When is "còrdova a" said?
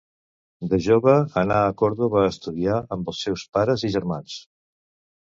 1.83-2.33